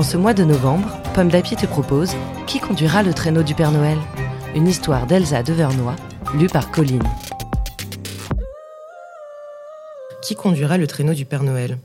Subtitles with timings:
[0.00, 2.14] En ce mois de novembre, Pomme d'Api te propose
[2.46, 3.98] Qui conduira le traîneau du Père Noël?
[4.54, 5.94] Une histoire d'Elsa Devernois,
[6.32, 7.06] lue par Colline.
[10.22, 11.78] Qui conduira le traîneau du Père Noël?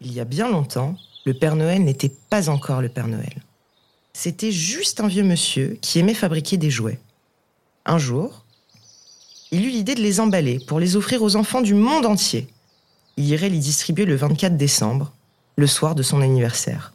[0.00, 3.44] Il y a bien longtemps, le Père Noël n'était pas encore le Père Noël.
[4.12, 6.98] C'était juste un vieux monsieur qui aimait fabriquer des jouets.
[7.86, 8.44] Un jour,
[9.52, 12.48] il eut l'idée de les emballer pour les offrir aux enfants du monde entier.
[13.16, 15.12] Il irait les distribuer le 24 décembre,
[15.56, 16.92] le soir de son anniversaire.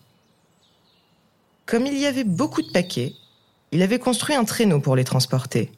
[1.66, 3.13] Comme il y avait beaucoup de paquets,
[3.71, 5.71] il avait construit un traîneau pour les transporter.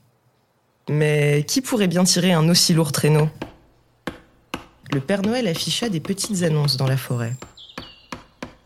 [0.90, 3.30] Mais qui pourrait bien tirer un aussi lourd traîneau?
[4.94, 7.36] Le Père Noël afficha des petites annonces dans la forêt.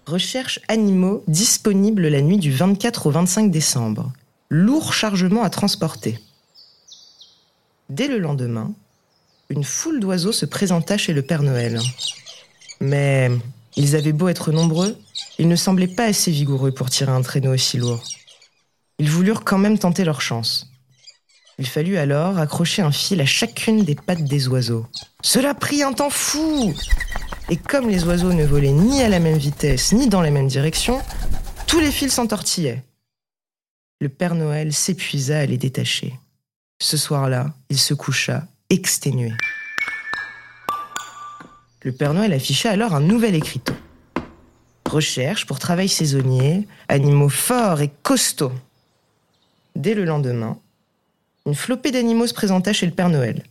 [0.06, 4.12] Recherche animaux disponibles la nuit du 24 au 25 décembre.
[4.50, 6.20] Lourd chargement à transporter.
[7.90, 8.74] Dès le lendemain,
[9.50, 11.80] une foule d'oiseaux se présenta chez le Père Noël.
[12.80, 13.32] Mais
[13.76, 14.98] ils avaient beau être nombreux,
[15.40, 18.04] ils ne semblaient pas assez vigoureux pour tirer un traîneau aussi lourd.
[19.00, 20.72] Ils voulurent quand même tenter leur chance.
[21.58, 24.88] Il fallut alors accrocher un fil à chacune des pattes des oiseaux.
[25.22, 26.74] Cela prit un temps fou
[27.50, 30.48] Et comme les oiseaux ne volaient ni à la même vitesse ni dans la même
[30.48, 31.02] direction,
[31.68, 32.84] tous les fils s'entortillaient.
[34.00, 36.14] Le Père Noël s'épuisa à les détacher.
[36.82, 39.32] Ce soir-là, il se coucha exténué.
[41.84, 43.74] Le Père Noël afficha alors un nouvel écriteau.
[44.88, 48.52] Recherche pour travail saisonnier, animaux forts et costauds.
[49.76, 50.60] Dès le lendemain,
[51.48, 53.44] une flopée d'animaux se présenta chez le Père Noël.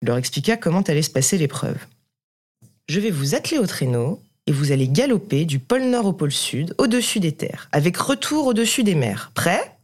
[0.00, 1.78] Il leur expliqua comment allait se passer l'épreuve.
[2.88, 6.30] Je vais vous atteler au traîneau et vous allez galoper du pôle Nord au pôle
[6.30, 9.32] Sud, au-dessus des terres, avec retour au-dessus des mers.
[9.34, 9.76] Prêt?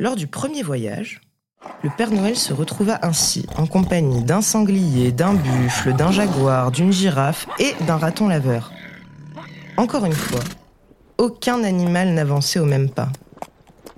[0.00, 1.20] Lors du premier voyage,
[1.82, 6.92] le Père Noël se retrouva ainsi en compagnie d'un sanglier, d'un buffle, d'un jaguar, d'une
[6.92, 8.72] girafe et d'un raton laveur.
[9.76, 10.40] Encore une fois,
[11.18, 13.08] aucun animal n'avançait au même pas.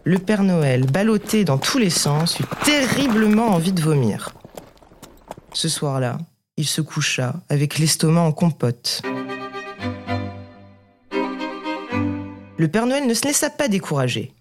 [0.04, 4.30] Le Père Noël, ballotté dans tous les sens, eut terriblement envie de vomir.
[5.52, 6.18] Ce soir-là,
[6.56, 9.02] il se coucha avec l'estomac en compote.
[12.56, 14.32] Le Père Noël ne se laissa pas décourager.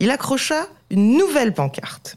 [0.00, 2.16] Il accrocha une nouvelle pancarte.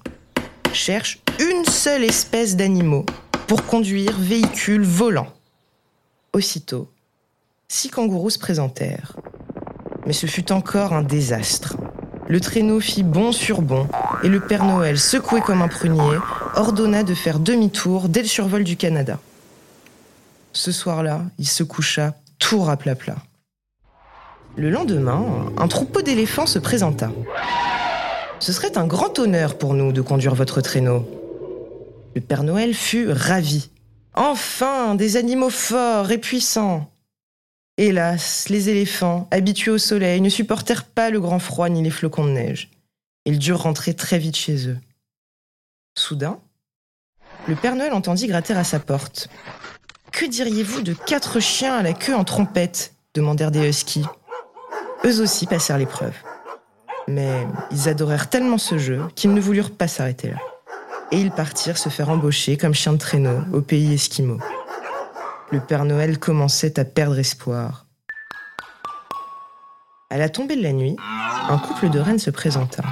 [0.75, 3.06] Cherche une seule espèce d'animaux
[3.47, 5.31] pour conduire véhicules volants.
[6.34, 6.91] Aussitôt,
[7.69, 9.16] six kangourous se présentèrent.
[10.06, 11.78] Mais ce fut encore un désastre.
[12.28, 13.88] Le traîneau fit bond sur bond,
[14.22, 16.18] et le Père Noël, secoué comme un prunier,
[16.56, 19.18] ordonna de faire demi-tour dès le survol du Canada.
[20.52, 23.18] Ce soir-là, il se coucha tout raplat-plat.
[24.57, 27.12] Le lendemain, un troupeau d'éléphants se présenta.
[28.40, 31.06] Ce serait un grand honneur pour nous de conduire votre traîneau.
[32.16, 33.69] Le Père Noël fut ravi.
[34.13, 36.90] Enfin, des animaux forts et puissants.
[37.78, 42.25] Hélas, les éléphants, habitués au soleil, ne supportèrent pas le grand froid ni les flocons
[42.25, 42.69] de neige.
[43.25, 44.78] Ils durent rentrer très vite chez eux.
[45.97, 46.40] Soudain,
[47.47, 49.28] le Père Noël entendit gratter à sa porte.
[50.12, 52.94] Que diriez-vous de quatre chiens à la queue en trompette?
[53.13, 54.06] demandèrent des huskies.
[55.06, 56.16] Eux aussi passèrent l'épreuve.
[57.08, 60.38] Mais ils adorèrent tellement ce jeu qu'ils ne voulurent pas s'arrêter là.
[61.12, 64.40] Et ils partirent se faire embaucher comme chiens de traîneau au pays esquimau.
[65.52, 67.86] Le Père Noël commençait à perdre espoir.
[70.10, 70.96] À la tombée de la nuit,
[71.50, 72.84] un couple de rennes se présenta.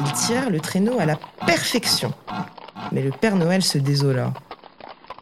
[0.00, 2.12] Ils tirèrent le traîneau à la perfection.
[2.92, 4.34] Mais le Père Noël se désola.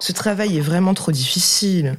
[0.00, 1.96] Ce travail est vraiment trop difficile.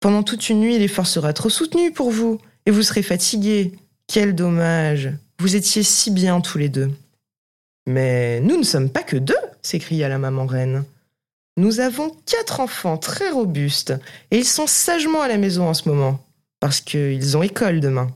[0.00, 3.78] Pendant toute une nuit, l'effort sera trop soutenu pour vous, et vous serez fatigué.
[4.06, 5.10] Quel dommage.
[5.38, 6.90] Vous étiez si bien tous les deux.
[7.86, 10.84] Mais nous ne sommes pas que deux, s'écria la maman reine.
[11.56, 13.94] Nous avons quatre enfants très robustes,
[14.30, 16.24] et ils sont sagement à la maison en ce moment,
[16.60, 18.08] parce qu'ils ont école demain.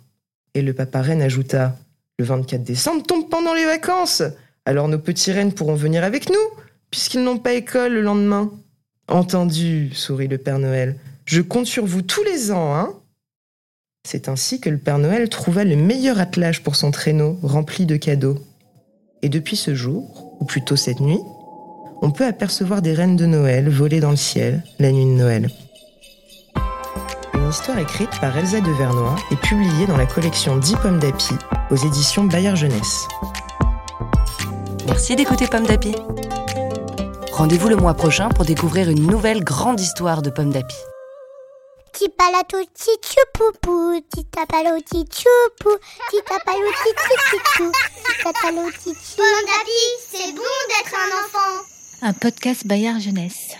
[0.54, 1.76] Et le papa reine ajouta
[2.18, 4.22] Le 24 décembre tombe pendant les vacances,
[4.66, 6.60] alors nos petits rennes pourront venir avec nous,
[6.90, 8.52] puisqu'ils n'ont pas école le lendemain.
[9.08, 10.96] Entendu, sourit le Père Noël.
[11.24, 12.94] Je compte sur vous tous les ans, hein
[14.04, 17.96] C'est ainsi que le Père Noël trouva le meilleur attelage pour son traîneau rempli de
[17.96, 18.38] cadeaux.
[19.22, 21.20] Et depuis ce jour, ou plutôt cette nuit,
[22.02, 25.50] on peut apercevoir des reines de Noël voler dans le ciel la nuit de Noël.
[27.34, 31.34] Une histoire écrite par Elsa de Vernois et publiée dans la collection 10 pommes d'api
[31.70, 33.06] aux éditions Bayard Jeunesse.
[34.86, 35.94] Merci d'écouter Pomme d'Api.
[37.32, 40.76] Rendez-vous le mois prochain pour découvrir une nouvelle grande histoire de Pomme d'Api.
[42.00, 45.78] Tipalato tichupupu, titapalo tichupu,
[46.10, 47.72] titapalo tichupu,
[48.06, 49.16] titapalo tichupu.
[49.16, 49.80] Pomme d'api,
[50.10, 51.62] c'est bon d'être un enfant.
[52.00, 53.54] Un podcast Bayard Jeunesse.